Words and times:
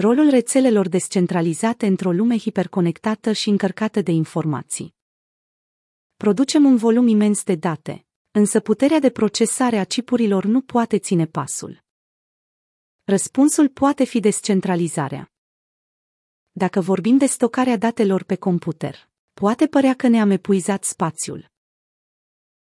Rolul 0.00 0.30
rețelelor 0.30 0.88
descentralizate 0.88 1.86
într-o 1.86 2.12
lume 2.12 2.38
hiperconectată 2.38 3.32
și 3.32 3.48
încărcată 3.48 4.00
de 4.00 4.10
informații. 4.10 4.94
Producem 6.16 6.64
un 6.64 6.76
volum 6.76 7.06
imens 7.06 7.44
de 7.44 7.54
date, 7.54 8.06
însă 8.30 8.60
puterea 8.60 8.98
de 8.98 9.10
procesare 9.10 9.78
a 9.78 9.84
chipurilor 9.84 10.44
nu 10.44 10.60
poate 10.60 10.98
ține 10.98 11.26
pasul. 11.26 11.84
Răspunsul 13.04 13.68
poate 13.68 14.04
fi 14.04 14.20
descentralizarea. 14.20 15.32
Dacă 16.50 16.80
vorbim 16.80 17.16
de 17.16 17.26
stocarea 17.26 17.76
datelor 17.76 18.22
pe 18.22 18.36
computer, 18.36 19.08
poate 19.32 19.66
părea 19.66 19.94
că 19.94 20.08
ne-am 20.08 20.30
epuizat 20.30 20.84
spațiul. 20.84 21.50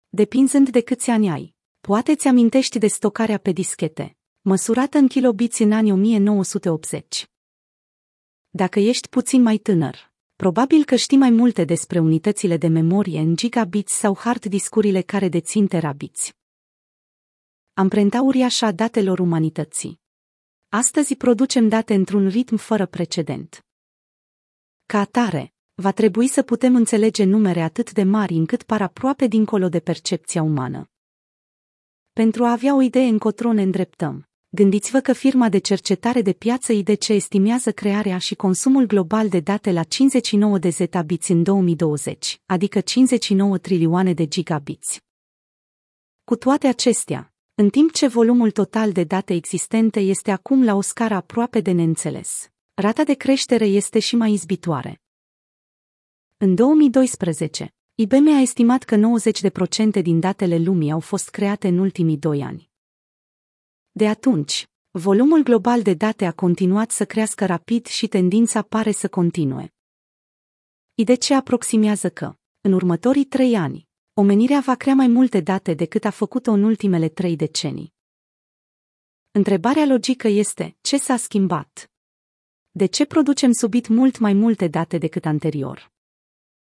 Depinzând 0.09 0.69
de 0.69 0.81
câți 0.81 1.09
ani 1.09 1.29
ai, 1.29 1.55
poate 1.79 2.15
ți 2.15 2.27
amintești 2.27 2.79
de 2.79 2.87
stocarea 2.87 3.37
pe 3.37 3.51
dischete, 3.51 4.17
măsurată 4.47 4.97
în 4.97 5.07
kilobiți 5.07 5.61
în 5.61 5.71
anii 5.71 5.91
1980. 5.91 7.29
Dacă 8.49 8.79
ești 8.79 9.09
puțin 9.09 9.41
mai 9.41 9.57
tânăr, 9.57 10.13
probabil 10.35 10.83
că 10.83 10.95
știi 10.95 11.17
mai 11.17 11.29
multe 11.29 11.63
despre 11.63 11.99
unitățile 11.99 12.57
de 12.57 12.67
memorie 12.67 13.19
în 13.19 13.35
gigabits 13.35 13.93
sau 13.93 14.15
hard 14.17 14.45
discurile 14.45 15.01
care 15.01 15.29
dețin 15.29 15.67
terabiți. 15.67 16.35
Amprenta 17.73 18.21
uriașă 18.21 18.65
a 18.65 18.71
datelor 18.71 19.19
umanității. 19.19 19.99
Astăzi 20.69 21.15
producem 21.15 21.67
date 21.67 21.93
într-un 21.93 22.27
ritm 22.27 22.55
fără 22.55 22.85
precedent. 22.85 23.65
Ca 24.85 24.99
atare, 24.99 25.53
va 25.73 25.91
trebui 25.91 26.27
să 26.27 26.43
putem 26.43 26.75
înțelege 26.75 27.23
numere 27.23 27.61
atât 27.61 27.91
de 27.91 28.03
mari 28.03 28.33
încât 28.33 28.63
par 28.63 28.81
aproape 28.81 29.27
dincolo 29.27 29.69
de 29.69 29.79
percepția 29.79 30.41
umană. 30.41 30.89
Pentru 32.13 32.43
a 32.45 32.51
avea 32.51 32.75
o 32.75 32.81
idee 32.81 33.07
încotro 33.07 33.53
ne 33.53 33.61
îndreptăm, 33.61 34.24
Gândiți-vă 34.55 34.99
că 34.99 35.13
firma 35.13 35.49
de 35.49 35.57
cercetare 35.57 36.21
de 36.21 36.33
piață 36.33 36.73
IDC 36.73 37.07
estimează 37.07 37.71
crearea 37.71 38.17
și 38.17 38.35
consumul 38.35 38.85
global 38.85 39.29
de 39.29 39.39
date 39.39 39.71
la 39.71 39.83
59 39.83 40.57
de 40.57 40.69
zettabiți 40.69 41.31
în 41.31 41.43
2020, 41.43 42.41
adică 42.45 42.79
59 42.79 43.57
trilioane 43.57 44.13
de 44.13 44.27
gigabiți. 44.27 45.01
Cu 46.23 46.35
toate 46.35 46.67
acestea, 46.67 47.33
în 47.55 47.69
timp 47.69 47.91
ce 47.91 48.07
volumul 48.07 48.51
total 48.51 48.91
de 48.91 49.03
date 49.03 49.33
existente 49.33 49.99
este 49.99 50.31
acum 50.31 50.63
la 50.63 50.75
o 50.75 50.81
scară 50.81 51.13
aproape 51.13 51.59
de 51.59 51.71
neînțeles, 51.71 52.51
rata 52.73 53.03
de 53.03 53.13
creștere 53.13 53.65
este 53.65 53.99
și 53.99 54.15
mai 54.15 54.31
izbitoare. 54.31 55.01
În 56.37 56.55
2012, 56.55 57.73
IBM 57.95 58.27
a 58.27 58.39
estimat 58.41 58.83
că 58.83 58.95
90% 59.99 60.01
din 60.01 60.19
datele 60.19 60.57
lumii 60.57 60.91
au 60.91 60.99
fost 60.99 61.29
create 61.29 61.67
în 61.67 61.77
ultimii 61.77 62.17
doi 62.17 62.41
ani. 62.41 62.73
De 63.97 64.07
atunci, 64.07 64.67
volumul 64.91 65.43
global 65.43 65.81
de 65.81 65.93
date 65.93 66.25
a 66.25 66.31
continuat 66.31 66.91
să 66.91 67.05
crească 67.05 67.45
rapid 67.45 67.85
și 67.85 68.07
tendința 68.07 68.61
pare 68.61 68.91
să 68.91 69.07
continue. 69.09 69.73
IDC 70.95 71.29
aproximează 71.29 72.09
că, 72.09 72.35
în 72.61 72.71
următorii 72.71 73.25
trei 73.25 73.55
ani, 73.55 73.87
omenirea 74.13 74.59
va 74.59 74.75
crea 74.75 74.95
mai 74.95 75.07
multe 75.07 75.39
date 75.39 75.73
decât 75.73 76.05
a 76.05 76.09
făcut-o 76.09 76.51
în 76.51 76.63
ultimele 76.63 77.09
trei 77.09 77.35
decenii. 77.35 77.93
Întrebarea 79.31 79.85
logică 79.85 80.27
este, 80.27 80.77
ce 80.81 80.97
s-a 80.97 81.17
schimbat? 81.17 81.91
De 82.71 82.85
ce 82.85 83.05
producem 83.05 83.51
subit 83.51 83.87
mult 83.87 84.19
mai 84.19 84.33
multe 84.33 84.67
date 84.67 84.97
decât 84.97 85.25
anterior? 85.25 85.91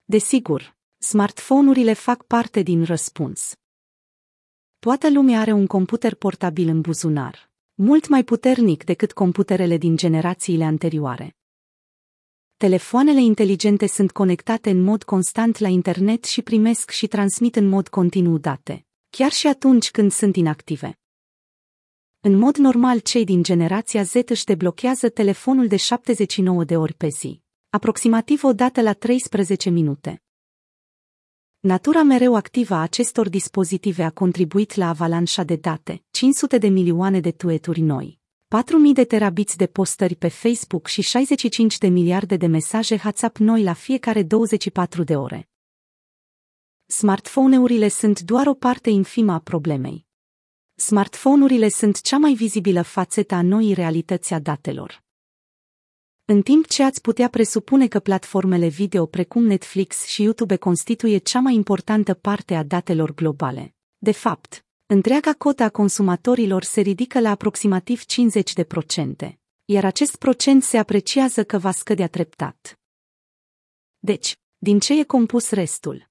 Desigur, 0.04 0.76
smartphone-urile 0.98 1.92
fac 1.92 2.24
parte 2.24 2.62
din 2.62 2.84
răspuns. 2.84 3.58
Toată 4.80 5.10
lumea 5.10 5.40
are 5.40 5.52
un 5.52 5.66
computer 5.66 6.14
portabil 6.14 6.68
în 6.68 6.80
buzunar, 6.80 7.50
mult 7.74 8.08
mai 8.08 8.24
puternic 8.24 8.84
decât 8.84 9.12
computerele 9.12 9.76
din 9.76 9.96
generațiile 9.96 10.64
anterioare. 10.64 11.36
Telefoanele 12.56 13.20
inteligente 13.20 13.86
sunt 13.86 14.12
conectate 14.12 14.70
în 14.70 14.82
mod 14.82 15.02
constant 15.02 15.58
la 15.58 15.68
internet 15.68 16.24
și 16.24 16.42
primesc 16.42 16.90
și 16.90 17.06
transmit 17.06 17.56
în 17.56 17.68
mod 17.68 17.88
continuu 17.88 18.38
date, 18.38 18.86
chiar 19.10 19.30
și 19.30 19.47
atunci 19.47 19.91
când 19.91 20.12
sunt 20.12 20.36
inactive. 20.36 20.98
În 22.20 22.36
mod 22.36 22.56
normal, 22.56 22.98
cei 22.98 23.24
din 23.24 23.42
generația 23.42 24.03
Z 24.03 24.14
își 24.26 24.44
deblochează 24.44 25.08
telefonul 25.08 25.66
de 25.66 25.76
79 25.76 26.64
de 26.64 26.76
ori 26.76 26.94
pe 26.94 27.08
zi, 27.08 27.42
aproximativ 27.70 28.44
o 28.44 28.53
dată 28.53 28.82
la 28.82 28.92
13 28.92 29.70
minute. 29.70 30.22
Natura 31.68 32.02
mereu 32.02 32.34
activă 32.34 32.74
a 32.74 32.82
acestor 32.82 33.28
dispozitive 33.28 34.02
a 34.02 34.10
contribuit 34.10 34.74
la 34.74 34.88
avalanșa 34.88 35.42
de 35.42 35.56
date, 35.56 36.02
500 36.10 36.58
de 36.58 36.68
milioane 36.68 37.20
de 37.20 37.30
tueturi 37.30 37.80
noi, 37.80 38.20
4.000 38.88 38.92
de 38.92 39.04
terabiți 39.04 39.56
de 39.56 39.66
postări 39.66 40.14
pe 40.14 40.28
Facebook 40.28 40.86
și 40.86 41.02
65 41.02 41.78
de 41.78 41.88
miliarde 41.88 42.36
de 42.36 42.46
mesaje 42.46 43.00
WhatsApp 43.04 43.36
noi 43.36 43.62
la 43.62 43.72
fiecare 43.72 44.22
24 44.22 45.02
de 45.02 45.16
ore. 45.16 45.48
Smartphone-urile 46.86 47.88
sunt 47.88 48.20
doar 48.20 48.46
o 48.46 48.54
parte 48.54 48.90
infimă 48.90 49.32
a 49.32 49.38
problemei. 49.38 50.06
Smartphone-urile 50.74 51.68
sunt 51.68 52.00
cea 52.00 52.18
mai 52.18 52.34
vizibilă 52.34 52.82
fațetă 52.82 53.34
a 53.34 53.42
noii 53.42 53.74
realități 53.74 54.34
a 54.34 54.38
datelor. 54.38 55.06
În 56.31 56.43
timp 56.43 56.66
ce 56.66 56.83
ați 56.83 57.00
putea 57.00 57.28
presupune 57.28 57.87
că 57.87 58.00
platformele 58.00 58.69
video 58.69 59.06
precum 59.06 59.44
Netflix 59.44 60.05
și 60.05 60.22
YouTube 60.22 60.56
constituie 60.56 61.19
cea 61.19 61.41
mai 61.41 61.55
importantă 61.55 62.15
parte 62.15 62.55
a 62.55 62.62
datelor 62.62 63.15
globale. 63.15 63.75
De 63.99 64.12
fapt, 64.12 64.66
întreaga 64.87 65.33
cota 65.33 65.65
a 65.65 65.69
consumatorilor 65.69 66.62
se 66.62 66.81
ridică 66.81 67.21
la 67.21 67.31
aproximativ 67.31 68.03
50%, 68.03 69.39
iar 69.65 69.84
acest 69.84 70.16
procent 70.16 70.62
se 70.62 70.78
apreciază 70.78 71.44
că 71.44 71.59
va 71.59 71.71
scădea 71.71 72.09
treptat. 72.09 72.78
Deci, 73.99 74.39
din 74.59 74.78
ce 74.78 74.99
e 74.99 75.03
compus 75.03 75.50
restul? 75.50 76.09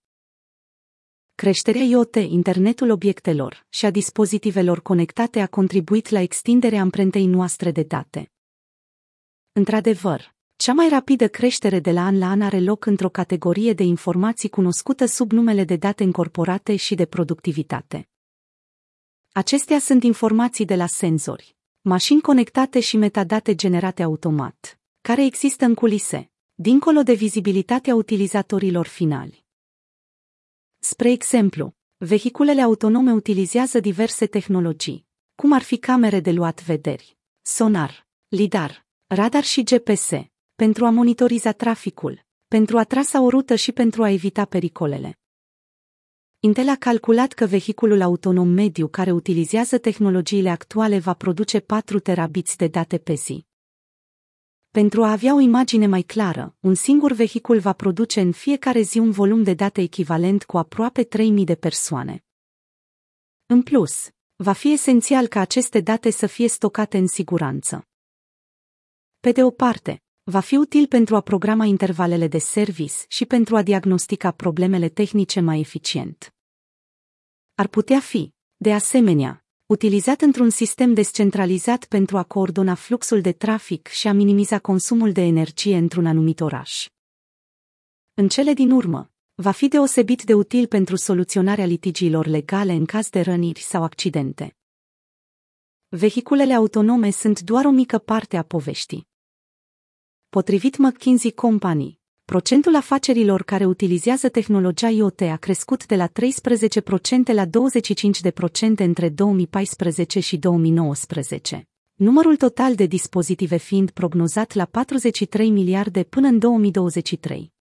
Creșterea 1.36 1.82
IoT, 1.82 2.16
internetul 2.16 2.90
obiectelor 2.90 3.66
și 3.70 3.86
a 3.86 3.90
dispozitivelor 3.90 4.82
conectate 4.82 5.40
a 5.40 5.48
contribuit 5.48 6.10
la 6.10 6.20
extinderea 6.20 6.82
amprentei 6.82 7.26
noastre 7.26 7.72
de 7.72 7.84
date. 7.84 8.32
Într-adevăr, 9.58 10.36
cea 10.56 10.74
mai 10.74 10.90
rapidă 10.90 11.28
creștere 11.28 11.80
de 11.80 11.92
la 11.92 12.06
an 12.06 12.18
la 12.18 12.30
an 12.30 12.42
are 12.42 12.60
loc 12.60 12.86
într-o 12.86 13.10
categorie 13.10 13.74
de 13.74 13.84
informații 13.84 14.50
cunoscută 14.50 15.06
sub 15.06 15.32
numele 15.32 15.64
de 15.64 15.76
date 15.76 16.04
încorporate 16.04 16.76
și 16.76 16.96
de 16.96 17.06
productivitate. 17.06 18.10
Acestea 19.32 19.80
sunt 19.80 20.04
informații 20.04 20.66
de 20.66 20.76
la 20.76 20.86
senzori, 20.86 21.56
mașini 21.82 22.22
conectate 22.22 22.80
și 22.80 22.98
metadate 22.98 23.56
generate 23.56 24.04
automat, 24.04 24.80
care 25.02 25.26
există 25.26 25.66
în 25.66 25.74
culise, 25.74 26.32
dincolo 26.54 27.04
de 27.04 27.14
vizibilitatea 27.14 27.96
utilizatorilor 27.96 28.86
finali. 28.86 29.46
Spre 30.80 31.12
exemplu, 31.12 31.76
vehiculele 31.98 32.62
autonome 32.62 33.12
utilizează 33.12 33.80
diverse 33.80 34.26
tehnologii, 34.26 35.06
cum 35.36 35.54
ar 35.54 35.62
fi 35.62 35.78
camere 35.78 36.20
de 36.20 36.32
luat 36.32 36.64
vederi, 36.64 37.18
sonar, 37.42 38.08
lidar, 38.28 38.87
radar 39.10 39.44
și 39.44 39.64
GPS, 39.64 40.12
pentru 40.56 40.86
a 40.86 40.90
monitoriza 40.90 41.52
traficul, 41.52 42.26
pentru 42.48 42.78
a 42.78 42.84
trasa 42.84 43.22
o 43.22 43.30
rută 43.30 43.56
și 43.56 43.72
pentru 43.72 44.04
a 44.04 44.10
evita 44.10 44.46
pericolele. 44.46 45.20
Intel 46.40 46.70
a 46.70 46.76
calculat 46.76 47.34
că 47.34 47.46
vehiculul 47.46 48.02
autonom 48.02 48.48
mediu 48.48 48.88
care 48.88 49.12
utilizează 49.12 49.78
tehnologiile 49.78 50.50
actuale 50.50 51.00
va 51.00 51.14
produce 51.14 51.60
4 51.60 52.00
terabiți 52.00 52.58
de 52.58 52.68
date 52.68 52.98
pe 52.98 53.14
zi. 53.14 53.46
Pentru 54.70 55.04
a 55.04 55.12
avea 55.12 55.36
o 55.36 55.40
imagine 55.40 55.88
mai 55.88 56.02
clară, 56.02 56.56
un 56.60 56.76
singur 56.76 57.12
vehicul 57.12 57.60
va 57.60 57.74
produce 57.74 58.22
în 58.22 58.32
fiecare 58.32 58.82
zi 58.82 59.00
un 59.00 59.12
volum 59.12 59.44
de 59.44 59.54
date 59.54 59.82
echivalent 59.82 60.44
cu 60.44 60.58
aproape 60.58 61.04
3000 61.04 61.46
de 61.46 61.56
persoane. 61.56 62.26
În 63.46 63.62
plus, 63.62 64.10
va 64.36 64.54
fi 64.54 64.72
esențial 64.72 65.28
ca 65.28 65.40
aceste 65.40 65.80
date 65.80 66.10
să 66.10 66.26
fie 66.26 66.48
stocate 66.48 66.98
în 66.98 67.08
siguranță. 67.08 67.88
Pe 69.20 69.32
de 69.32 69.44
o 69.44 69.52
parte, 69.52 70.04
va 70.24 70.40
fi 70.40 70.56
util 70.56 70.88
pentru 70.88 71.16
a 71.16 71.22
programa 71.22 71.66
intervalele 71.66 72.28
de 72.28 72.38
service 72.38 72.94
și 73.08 73.26
pentru 73.26 73.56
a 73.56 73.62
diagnostica 73.62 74.32
problemele 74.32 74.90
tehnice 74.90 75.40
mai 75.40 75.60
eficient. 75.60 76.36
Ar 77.56 77.68
putea 77.68 78.00
fi, 78.00 78.34
de 78.58 78.74
asemenea, 78.74 79.46
utilizat 79.66 80.22
într-un 80.22 80.50
sistem 80.50 80.94
descentralizat 80.94 81.86
pentru 81.86 82.18
a 82.18 82.24
coordona 82.24 82.76
fluxul 82.76 83.22
de 83.22 83.32
trafic 83.32 83.88
și 83.88 84.08
a 84.08 84.14
minimiza 84.14 84.60
consumul 84.60 85.12
de 85.12 85.22
energie 85.22 85.78
într-un 85.78 86.06
anumit 86.06 86.40
oraș. 86.40 86.88
În 88.14 88.28
cele 88.28 88.54
din 88.54 88.72
urmă, 88.72 89.12
va 89.36 89.52
fi 89.52 89.68
deosebit 89.68 90.24
de 90.24 90.34
util 90.34 90.68
pentru 90.68 90.96
soluționarea 90.96 91.66
litigiilor 91.66 92.26
legale 92.26 92.74
în 92.74 92.86
caz 92.86 93.10
de 93.10 93.22
răniri 93.22 93.62
sau 93.62 93.84
accidente. 93.84 94.58
Vehiculele 95.90 96.54
autonome 96.54 97.10
sunt 97.10 97.40
doar 97.42 97.66
o 97.66 97.70
mică 97.70 97.98
parte 97.98 98.38
a 98.38 98.44
poveștii. 98.44 99.08
Potrivit 100.30 100.78
McKinsey 100.78 101.32
Company, 101.32 102.00
procentul 102.26 102.76
afacerilor 102.76 103.44
care 103.44 103.66
utilizează 103.66 104.30
tehnologia 104.30 104.90
IoT 104.90 105.22
a 105.22 105.36
crescut 105.36 105.86
de 105.86 105.96
la 105.96 106.08
13% 106.08 106.12
la 107.24 107.46
25% 107.46 107.50
între 108.76 109.10
2014 109.10 110.20
și 110.20 110.38
2019, 110.38 111.68
numărul 111.94 112.36
total 112.36 112.76
de 112.76 112.86
dispozitive 112.86 113.58
fiind 113.58 113.92
prognozat 113.92 114.54
la 114.54 114.66
43 114.66 115.50
miliarde 115.50 116.04
până 116.04 116.28
în 116.28 116.40
2023. 116.40 117.54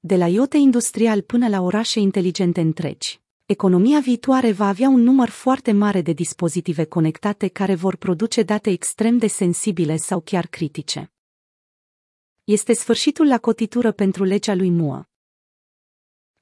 De 0.00 0.16
la 0.16 0.26
iote 0.26 0.56
industrial 0.56 1.22
până 1.22 1.48
la 1.48 1.60
orașe 1.60 2.00
inteligente 2.00 2.60
întregi, 2.60 3.21
economia 3.46 4.00
viitoare 4.00 4.52
va 4.52 4.68
avea 4.68 4.88
un 4.88 5.00
număr 5.00 5.28
foarte 5.28 5.72
mare 5.72 6.00
de 6.00 6.12
dispozitive 6.12 6.84
conectate 6.84 7.48
care 7.48 7.74
vor 7.74 7.96
produce 7.96 8.42
date 8.42 8.70
extrem 8.70 9.18
de 9.18 9.26
sensibile 9.26 9.96
sau 9.96 10.20
chiar 10.20 10.46
critice. 10.46 11.12
Este 12.44 12.72
sfârșitul 12.72 13.26
la 13.26 13.38
cotitură 13.38 13.92
pentru 13.92 14.24
legea 14.24 14.54
lui 14.54 14.70
Moore. 14.70 15.08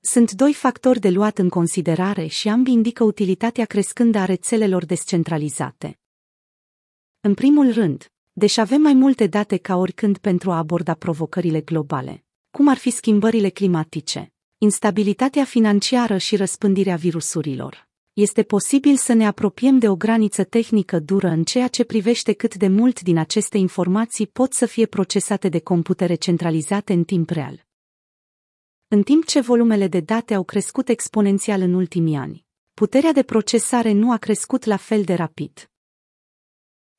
Sunt 0.00 0.32
doi 0.32 0.54
factori 0.54 1.00
de 1.00 1.10
luat 1.10 1.38
în 1.38 1.48
considerare 1.48 2.26
și 2.26 2.48
ambii 2.48 2.72
indică 2.72 3.04
utilitatea 3.04 3.64
crescândă 3.64 4.18
a 4.18 4.24
rețelelor 4.24 4.84
descentralizate. 4.84 5.98
În 7.20 7.34
primul 7.34 7.72
rând, 7.72 8.12
deși 8.32 8.60
avem 8.60 8.80
mai 8.80 8.94
multe 8.94 9.26
date 9.26 9.56
ca 9.56 9.76
oricând 9.76 10.18
pentru 10.18 10.50
a 10.50 10.56
aborda 10.56 10.94
provocările 10.94 11.60
globale, 11.60 12.24
cum 12.50 12.68
ar 12.68 12.76
fi 12.76 12.90
schimbările 12.90 13.48
climatice, 13.48 14.32
instabilitatea 14.62 15.44
financiară 15.44 16.16
și 16.16 16.36
răspândirea 16.36 16.96
virusurilor. 16.96 17.88
Este 18.12 18.42
posibil 18.42 18.96
să 18.96 19.12
ne 19.12 19.26
apropiem 19.26 19.78
de 19.78 19.88
o 19.88 19.96
graniță 19.96 20.44
tehnică 20.44 20.98
dură 20.98 21.28
în 21.28 21.44
ceea 21.44 21.68
ce 21.68 21.84
privește 21.84 22.32
cât 22.32 22.54
de 22.54 22.68
mult 22.68 23.00
din 23.00 23.18
aceste 23.18 23.58
informații 23.58 24.26
pot 24.26 24.52
să 24.52 24.66
fie 24.66 24.86
procesate 24.86 25.48
de 25.48 25.60
computere 25.60 26.14
centralizate 26.14 26.92
în 26.92 27.04
timp 27.04 27.30
real. 27.30 27.66
În 28.88 29.02
timp 29.02 29.24
ce 29.24 29.40
volumele 29.40 29.88
de 29.88 30.00
date 30.00 30.34
au 30.34 30.44
crescut 30.44 30.88
exponențial 30.88 31.60
în 31.60 31.74
ultimii 31.74 32.16
ani, 32.16 32.44
puterea 32.74 33.12
de 33.12 33.22
procesare 33.22 33.92
nu 33.92 34.12
a 34.12 34.16
crescut 34.16 34.64
la 34.64 34.76
fel 34.76 35.02
de 35.04 35.14
rapid. 35.14 35.70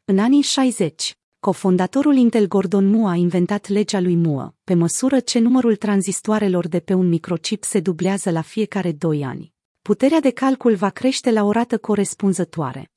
În 0.05 0.19
anii 0.19 0.41
60, 0.41 1.17
cofondatorul 1.41 2.15
Intel 2.15 2.47
Gordon 2.47 2.89
Moore 2.89 3.13
a 3.13 3.15
inventat 3.15 3.67
legea 3.67 3.99
lui 3.99 4.15
Moore, 4.15 4.55
pe 4.63 4.73
măsură 4.73 5.19
ce 5.19 5.39
numărul 5.39 5.75
tranzistoarelor 5.75 6.67
de 6.67 6.79
pe 6.79 6.93
un 6.93 7.07
microchip 7.07 7.63
se 7.63 7.79
dublează 7.79 8.29
la 8.31 8.41
fiecare 8.41 8.91
2 8.91 9.23
ani. 9.23 9.53
Puterea 9.81 10.19
de 10.19 10.31
calcul 10.31 10.75
va 10.75 10.89
crește 10.89 11.31
la 11.31 11.43
o 11.43 11.51
rată 11.51 11.77
corespunzătoare. 11.77 12.91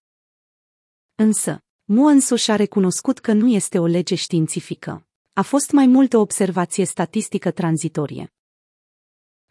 Însă, 1.14 1.62
Moore 1.84 2.14
însuși 2.14 2.50
a 2.50 2.56
recunoscut 2.56 3.18
că 3.18 3.32
nu 3.32 3.48
este 3.48 3.78
o 3.78 3.86
lege 3.86 4.14
științifică. 4.14 5.06
A 5.32 5.42
fost 5.42 5.70
mai 5.70 5.86
mult 5.86 6.12
o 6.12 6.20
observație 6.20 6.84
statistică 6.84 7.50
tranzitorie. 7.50 8.32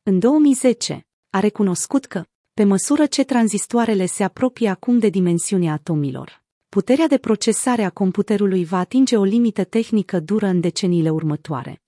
În 0.03 0.19
2010, 0.19 1.07
a 1.29 1.39
recunoscut 1.39 2.05
că, 2.05 2.25
pe 2.53 2.63
măsură 2.63 3.05
ce 3.05 3.23
tranzistoarele 3.23 4.05
se 4.05 4.23
apropie 4.23 4.69
acum 4.69 4.99
de 4.99 5.09
dimensiunea 5.09 5.73
atomilor, 5.73 6.42
puterea 6.73 7.07
de 7.07 7.17
procesare 7.17 7.83
a 7.83 7.89
computerului 7.89 8.65
va 8.65 8.77
atinge 8.77 9.17
o 9.17 9.23
limită 9.23 9.63
tehnică 9.63 10.19
dură 10.19 10.45
în 10.45 10.59
deceniile 10.59 11.09
următoare. 11.09 11.81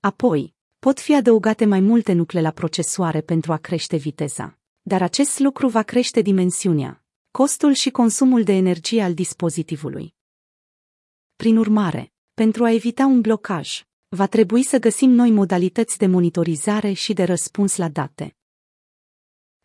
Apoi, 0.00 0.54
pot 0.78 1.00
fi 1.00 1.14
adăugate 1.14 1.64
mai 1.64 1.80
multe 1.80 2.12
nuclee 2.12 2.42
la 2.42 2.50
procesoare 2.50 3.20
pentru 3.20 3.52
a 3.52 3.56
crește 3.56 3.96
viteza, 3.96 4.58
dar 4.82 5.02
acest 5.02 5.38
lucru 5.38 5.68
va 5.68 5.82
crește 5.82 6.20
dimensiunea, 6.20 7.04
costul 7.30 7.72
și 7.72 7.90
consumul 7.90 8.42
de 8.42 8.52
energie 8.52 9.02
al 9.02 9.14
dispozitivului. 9.14 10.14
Prin 11.36 11.56
urmare, 11.56 12.12
pentru 12.34 12.64
a 12.64 12.72
evita 12.72 13.06
un 13.06 13.20
blocaj, 13.20 13.82
va 14.08 14.26
trebui 14.26 14.62
să 14.62 14.78
găsim 14.78 15.10
noi 15.10 15.30
modalități 15.30 15.98
de 15.98 16.06
monitorizare 16.06 16.92
și 16.92 17.12
de 17.12 17.24
răspuns 17.24 17.76
la 17.76 17.88
date. 17.88 18.36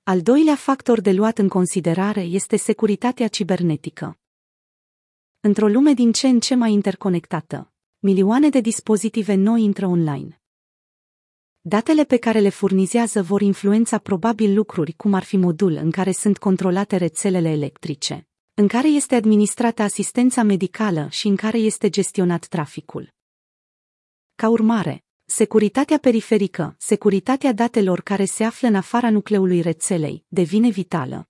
Al 0.03 0.21
doilea 0.21 0.55
factor 0.55 1.01
de 1.01 1.11
luat 1.11 1.37
în 1.37 1.47
considerare 1.47 2.21
este 2.21 2.55
securitatea 2.55 3.27
cibernetică. 3.27 4.19
Într-o 5.47 5.67
lume 5.67 5.93
din 5.93 6.11
ce 6.11 6.27
în 6.27 6.39
ce 6.39 6.55
mai 6.55 6.71
interconectată, 6.71 7.71
milioane 7.99 8.49
de 8.49 8.59
dispozitive 8.59 9.33
noi 9.33 9.63
intră 9.63 9.87
online. 9.87 10.41
Datele 11.61 12.03
pe 12.03 12.17
care 12.17 12.39
le 12.39 12.49
furnizează 12.49 13.21
vor 13.21 13.41
influența 13.41 13.97
probabil 13.97 14.53
lucruri 14.53 14.93
cum 14.93 15.13
ar 15.13 15.23
fi 15.23 15.37
modul 15.37 15.71
în 15.71 15.91
care 15.91 16.11
sunt 16.11 16.37
controlate 16.37 16.95
rețelele 16.97 17.49
electrice, 17.49 18.27
în 18.53 18.67
care 18.67 18.87
este 18.87 19.15
administrată 19.15 19.81
asistența 19.81 20.43
medicală 20.43 21.07
și 21.09 21.27
în 21.27 21.35
care 21.35 21.57
este 21.57 21.89
gestionat 21.89 22.45
traficul. 22.45 23.13
Ca 24.35 24.49
urmare, 24.49 25.03
securitatea 25.25 25.97
periferică, 25.97 26.75
securitatea 26.79 27.53
datelor 27.53 28.01
care 28.01 28.25
se 28.25 28.43
află 28.43 28.67
în 28.67 28.75
afara 28.75 29.09
nucleului 29.09 29.61
rețelei, 29.61 30.25
devine 30.27 30.69
vitală. 30.69 31.29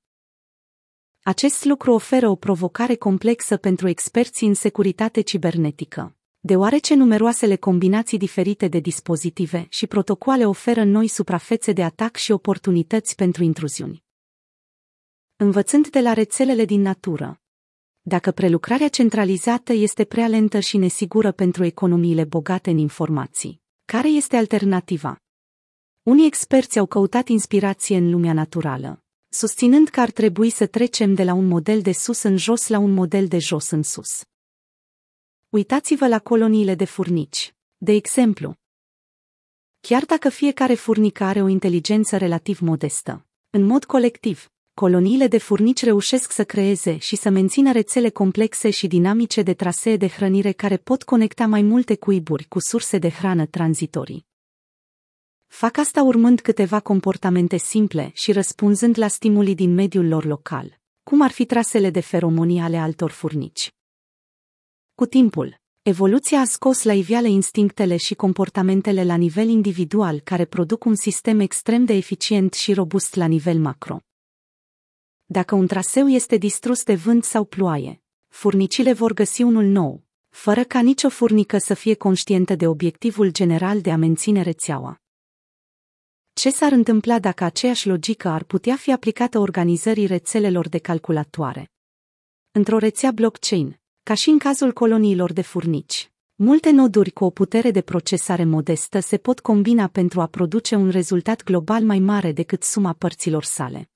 Acest 1.28 1.64
lucru 1.64 1.92
oferă 1.92 2.30
o 2.30 2.36
provocare 2.36 2.96
complexă 2.96 3.58
pentru 3.58 3.88
experții 3.88 4.48
în 4.48 4.54
securitate 4.54 5.22
cibernetică, 5.22 6.16
deoarece 6.40 6.96
numeroasele 6.96 7.56
combinații 7.56 8.18
diferite 8.18 8.68
de 8.68 8.80
dispozitive 8.80 9.66
și 9.70 9.88
protocoale 9.88 10.46
oferă 10.46 10.84
noi 10.84 11.08
suprafețe 11.08 11.72
de 11.72 11.84
atac 11.84 12.16
și 12.16 12.32
oportunități 12.32 13.16
pentru 13.16 13.44
intruziuni. 13.44 14.04
Învățând 15.36 15.88
de 15.88 16.00
la 16.00 16.14
rețelele 16.14 16.66
din 16.66 16.82
natură, 16.82 17.42
dacă 18.02 18.32
prelucrarea 18.32 18.88
centralizată 18.88 19.74
este 19.74 20.04
prea 20.04 20.28
lentă 20.28 20.60
și 20.60 20.78
nesigură 20.78 21.32
pentru 21.32 21.64
economiile 21.64 22.24
bogate 22.24 22.70
în 22.70 22.78
informații. 22.78 23.62
Care 23.86 24.08
este 24.08 24.36
alternativa? 24.36 25.22
Unii 26.04 26.26
experți 26.26 26.80
au 26.80 26.86
căutat 26.86 27.28
inspirație 27.28 27.98
în 27.98 28.10
lumea 28.10 28.34
naturală, 28.34 29.05
susținând 29.36 29.90
că 29.90 30.00
ar 30.00 30.12
trebui 30.12 30.50
să 30.50 30.66
trecem 30.66 31.14
de 31.14 31.24
la 31.24 31.34
un 31.34 31.48
model 31.48 31.82
de 31.82 31.92
sus 31.92 32.22
în 32.22 32.38
jos 32.38 32.68
la 32.68 32.78
un 32.78 32.94
model 32.94 33.28
de 33.28 33.40
jos 33.40 33.70
în 33.70 33.84
sus. 33.84 34.24
Uitați-vă 35.50 36.08
la 36.08 36.20
coloniile 36.20 36.76
de 36.76 36.86
furnici. 36.86 37.56
De 37.78 37.92
exemplu, 37.92 38.56
chiar 39.80 40.06
dacă 40.06 40.30
fiecare 40.30 40.74
furnică 40.74 41.24
are 41.24 41.42
o 41.42 41.48
inteligență 41.48 42.18
relativ 42.18 42.60
modestă, 42.60 43.26
în 43.50 43.64
mod 43.64 43.86
colectiv, 43.86 44.52
coloniile 44.74 45.28
de 45.28 45.38
furnici 45.38 45.84
reușesc 45.84 46.32
să 46.32 46.44
creeze 46.44 46.98
și 46.98 47.16
să 47.16 47.30
mențină 47.30 47.72
rețele 47.72 48.10
complexe 48.10 48.70
și 48.70 48.88
dinamice 48.88 49.42
de 49.42 49.54
trasee 49.54 49.98
de 49.98 50.08
hrănire 50.08 50.52
care 50.52 50.78
pot 50.78 51.04
conecta 51.04 51.46
mai 51.46 51.62
multe 51.62 51.96
cuiburi 51.96 52.46
cu 52.48 52.60
surse 52.60 52.98
de 52.98 53.10
hrană 53.10 53.46
tranzitorii. 53.46 54.26
Fac 55.56 55.78
asta 55.78 56.04
urmând 56.04 56.42
câteva 56.42 56.80
comportamente 56.80 57.58
simple 57.58 58.12
și 58.14 58.32
răspunzând 58.32 58.98
la 58.98 59.08
stimulii 59.08 59.56
din 59.56 59.74
mediul 59.74 60.08
lor 60.08 60.26
local, 60.26 60.80
cum 61.04 61.22
ar 61.22 61.32
fi 61.32 61.46
trasele 61.46 61.90
de 61.90 62.00
feromonii 62.00 62.60
ale 62.60 62.78
altor 62.78 63.12
furnici. 63.12 63.72
Cu 64.96 65.06
timpul, 65.06 65.62
evoluția 65.82 66.40
a 66.40 66.46
scos 66.46 66.84
la 66.84 66.94
iveală 66.94 67.28
instinctele 67.28 67.98
și 67.98 68.16
comportamentele 68.16 69.04
la 69.04 69.16
nivel 69.16 69.48
individual 69.48 70.20
care 70.20 70.46
produc 70.46 70.86
un 70.86 70.96
sistem 70.96 71.40
extrem 71.40 71.86
de 71.86 71.94
eficient 71.94 72.54
și 72.54 72.74
robust 72.74 73.16
la 73.16 73.26
nivel 73.26 73.60
macro. 73.60 74.00
Dacă 75.26 75.56
un 75.56 75.68
traseu 75.68 76.08
este 76.08 76.38
distrus 76.38 76.84
de 76.84 76.96
vânt 76.96 77.24
sau 77.24 77.46
ploaie, 77.46 78.02
furnicile 78.28 78.94
vor 78.94 79.14
găsi 79.14 79.42
unul 79.42 79.66
nou, 79.66 80.04
fără 80.30 80.64
ca 80.64 80.80
nicio 80.80 81.10
furnică 81.10 81.58
să 81.58 81.74
fie 81.74 81.94
conștientă 81.94 82.56
de 82.56 82.68
obiectivul 82.68 83.32
general 83.32 83.82
de 83.82 83.92
a 83.92 83.98
menține 83.98 84.42
rețeaua. 84.42 85.00
Ce 86.42 86.50
s-ar 86.50 86.72
întâmpla 86.72 87.20
dacă 87.20 87.44
aceeași 87.44 87.88
logică 87.88 88.28
ar 88.28 88.44
putea 88.44 88.76
fi 88.76 88.92
aplicată 88.92 89.40
organizării 89.40 90.06
rețelelor 90.06 90.70
de 90.70 90.78
calculatoare? 90.78 91.72
Într-o 92.52 92.78
rețea 92.78 93.12
blockchain, 93.12 93.80
ca 94.04 94.14
și 94.14 94.30
în 94.30 94.38
cazul 94.38 94.74
coloniilor 94.74 95.34
de 95.34 95.42
furnici, 95.42 96.12
multe 96.36 96.72
noduri 96.72 97.12
cu 97.12 97.24
o 97.24 97.30
putere 97.30 97.72
de 97.72 97.82
procesare 97.82 98.44
modestă 98.44 99.00
se 99.00 99.18
pot 99.18 99.40
combina 99.40 99.88
pentru 99.88 100.22
a 100.22 100.28
produce 100.28 100.76
un 100.76 100.90
rezultat 100.90 101.44
global 101.44 101.84
mai 101.84 102.00
mare 102.00 102.32
decât 102.32 102.64
suma 102.64 102.94
părților 102.94 103.44
sale. 103.44 103.90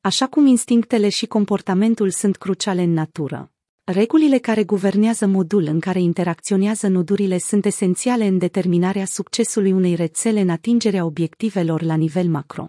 Așa 0.00 0.26
cum 0.26 0.46
instinctele 0.46 1.08
și 1.08 1.26
comportamentul 1.26 2.10
sunt 2.10 2.36
cruciale 2.36 2.82
în 2.82 2.92
natură, 2.92 3.53
regulile 3.86 4.38
care 4.38 4.64
guvernează 4.64 5.26
modul 5.26 5.62
în 5.62 5.80
care 5.80 6.00
interacționează 6.00 6.88
nodurile 6.88 7.38
sunt 7.38 7.64
esențiale 7.64 8.26
în 8.26 8.38
determinarea 8.38 9.04
succesului 9.04 9.72
unei 9.72 9.94
rețele 9.94 10.40
în 10.40 10.48
atingerea 10.48 11.04
obiectivelor 11.04 11.82
la 11.82 11.94
nivel 11.94 12.28
macro. 12.28 12.68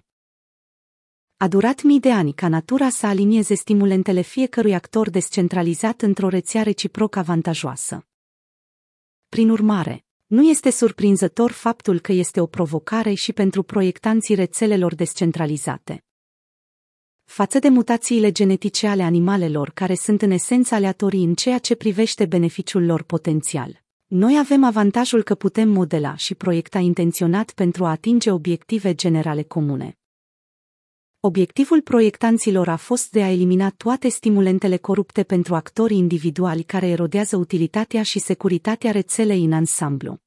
A 1.37 1.47
durat 1.47 1.81
mii 1.81 1.99
de 1.99 2.11
ani 2.11 2.33
ca 2.33 2.47
natura 2.47 2.89
să 2.89 3.05
alinieze 3.05 3.53
stimulentele 3.53 4.21
fiecărui 4.21 4.73
actor 4.73 5.09
descentralizat 5.09 6.01
într-o 6.01 6.27
rețea 6.27 6.63
reciproc 6.63 7.15
avantajoasă. 7.15 8.05
Prin 9.29 9.49
urmare, 9.49 10.05
nu 10.25 10.49
este 10.49 10.69
surprinzător 10.69 11.51
faptul 11.51 11.99
că 11.99 12.11
este 12.11 12.39
o 12.39 12.45
provocare 12.45 13.13
și 13.13 13.33
pentru 13.33 13.63
proiectanții 13.63 14.35
rețelelor 14.35 14.95
descentralizate 14.95 16.05
față 17.25 17.59
de 17.59 17.69
mutațiile 17.69 18.31
genetice 18.31 18.87
ale 18.87 19.03
animalelor 19.03 19.69
care 19.69 19.95
sunt 19.95 20.21
în 20.21 20.31
esență 20.31 20.75
aleatorii 20.75 21.23
în 21.23 21.35
ceea 21.35 21.57
ce 21.57 21.75
privește 21.75 22.25
beneficiul 22.25 22.85
lor 22.85 23.03
potențial. 23.03 23.83
Noi 24.05 24.37
avem 24.39 24.63
avantajul 24.63 25.23
că 25.23 25.35
putem 25.35 25.69
modela 25.69 26.15
și 26.15 26.35
proiecta 26.35 26.79
intenționat 26.79 27.51
pentru 27.51 27.85
a 27.85 27.89
atinge 27.89 28.31
obiective 28.31 28.93
generale 28.93 29.43
comune. 29.43 29.97
Obiectivul 31.19 31.81
proiectanților 31.81 32.67
a 32.67 32.75
fost 32.75 33.11
de 33.11 33.23
a 33.23 33.31
elimina 33.31 33.69
toate 33.69 34.09
stimulentele 34.09 34.77
corupte 34.77 35.23
pentru 35.23 35.55
actorii 35.55 35.97
individuali 35.97 36.63
care 36.63 36.87
erodează 36.87 37.37
utilitatea 37.37 38.03
și 38.03 38.19
securitatea 38.19 38.91
rețelei 38.91 39.43
în 39.43 39.53
ansamblu. 39.53 40.17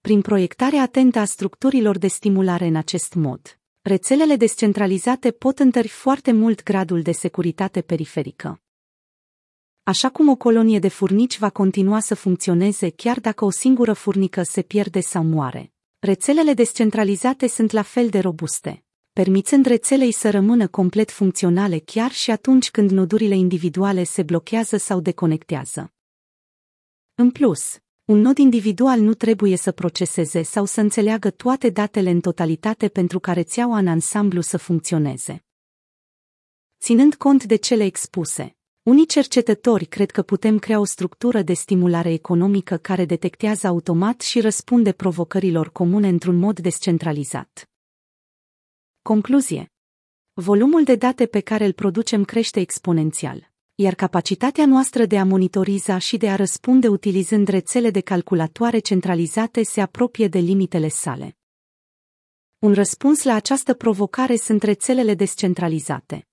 Prin 0.00 0.20
proiectarea 0.20 0.82
atentă 0.82 1.18
a 1.18 1.24
structurilor 1.24 1.98
de 1.98 2.06
stimulare 2.06 2.66
în 2.66 2.76
acest 2.76 3.14
mod, 3.14 3.61
rețelele 3.82 4.36
descentralizate 4.36 5.30
pot 5.30 5.58
întări 5.58 5.88
foarte 5.88 6.32
mult 6.32 6.62
gradul 6.62 7.02
de 7.02 7.12
securitate 7.12 7.80
periferică. 7.82 8.62
Așa 9.82 10.10
cum 10.10 10.28
o 10.28 10.36
colonie 10.36 10.78
de 10.78 10.88
furnici 10.88 11.38
va 11.38 11.50
continua 11.50 12.00
să 12.00 12.14
funcționeze 12.14 12.90
chiar 12.90 13.20
dacă 13.20 13.44
o 13.44 13.50
singură 13.50 13.92
furnică 13.92 14.42
se 14.42 14.62
pierde 14.62 15.00
sau 15.00 15.24
moare, 15.24 15.72
rețelele 15.98 16.54
descentralizate 16.54 17.46
sunt 17.48 17.70
la 17.70 17.82
fel 17.82 18.08
de 18.08 18.18
robuste 18.18 18.84
permițând 19.12 19.66
rețelei 19.66 20.12
să 20.12 20.30
rămână 20.30 20.68
complet 20.68 21.10
funcționale 21.10 21.78
chiar 21.78 22.10
și 22.10 22.30
atunci 22.30 22.70
când 22.70 22.90
nodurile 22.90 23.34
individuale 23.34 24.04
se 24.04 24.22
blochează 24.22 24.76
sau 24.76 25.00
deconectează. 25.00 25.92
În 27.14 27.30
plus, 27.30 27.78
un 28.04 28.18
nod 28.20 28.38
individual 28.38 29.00
nu 29.00 29.14
trebuie 29.14 29.56
să 29.56 29.72
proceseze 29.72 30.42
sau 30.42 30.64
să 30.64 30.80
înțeleagă 30.80 31.30
toate 31.30 31.70
datele 31.70 32.10
în 32.10 32.20
totalitate 32.20 32.88
pentru 32.88 33.20
ca 33.20 33.32
rețeaua 33.32 33.78
în 33.78 33.88
ansamblu 33.88 34.40
să 34.40 34.56
funcționeze. 34.56 35.44
Ținând 36.80 37.14
cont 37.14 37.44
de 37.44 37.56
cele 37.56 37.84
expuse, 37.84 38.56
unii 38.82 39.06
cercetători 39.06 39.84
cred 39.84 40.10
că 40.10 40.22
putem 40.22 40.58
crea 40.58 40.80
o 40.80 40.84
structură 40.84 41.42
de 41.42 41.52
stimulare 41.52 42.12
economică 42.12 42.76
care 42.76 43.04
detectează 43.04 43.66
automat 43.66 44.20
și 44.20 44.40
răspunde 44.40 44.92
provocărilor 44.92 45.72
comune 45.72 46.08
într-un 46.08 46.36
mod 46.36 46.60
descentralizat. 46.60 47.70
Concluzie. 49.02 49.72
Volumul 50.32 50.84
de 50.84 50.96
date 50.96 51.26
pe 51.26 51.40
care 51.40 51.64
îl 51.64 51.72
producem 51.72 52.24
crește 52.24 52.60
exponențial, 52.60 53.51
iar 53.82 53.94
capacitatea 53.94 54.66
noastră 54.66 55.04
de 55.06 55.18
a 55.18 55.24
monitoriza 55.24 55.98
și 55.98 56.16
de 56.16 56.28
a 56.30 56.36
răspunde 56.36 56.88
utilizând 56.88 57.48
rețele 57.48 57.90
de 57.90 58.00
calculatoare 58.00 58.78
centralizate 58.78 59.62
se 59.62 59.80
apropie 59.80 60.28
de 60.28 60.38
limitele 60.38 60.88
sale. 60.88 61.36
Un 62.58 62.72
răspuns 62.74 63.22
la 63.22 63.34
această 63.34 63.74
provocare 63.74 64.36
sunt 64.36 64.62
rețelele 64.62 65.14
descentralizate. 65.14 66.26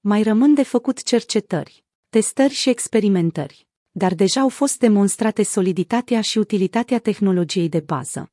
Mai 0.00 0.22
rămân 0.22 0.54
de 0.54 0.62
făcut 0.62 1.02
cercetări, 1.02 1.84
testări 2.08 2.52
și 2.52 2.68
experimentări, 2.68 3.68
dar 3.90 4.14
deja 4.14 4.40
au 4.40 4.48
fost 4.48 4.78
demonstrate 4.78 5.42
soliditatea 5.42 6.20
și 6.20 6.38
utilitatea 6.38 6.98
tehnologiei 6.98 7.68
de 7.68 7.80
bază 7.80 8.28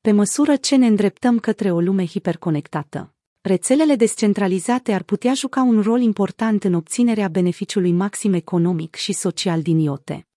pe 0.00 0.12
măsură 0.12 0.56
ce 0.56 0.76
ne 0.76 0.86
îndreptăm 0.86 1.38
către 1.38 1.70
o 1.70 1.80
lume 1.80 2.06
hiperconectată. 2.06 3.14
Rețelele 3.42 3.94
descentralizate 3.94 4.92
ar 4.92 5.02
putea 5.02 5.34
juca 5.34 5.62
un 5.62 5.80
rol 5.80 6.00
important 6.00 6.64
în 6.64 6.74
obținerea 6.74 7.28
beneficiului 7.28 7.92
maxim 7.92 8.32
economic 8.32 8.94
și 8.94 9.12
social 9.12 9.62
din 9.62 9.78
IoT. 9.78 10.29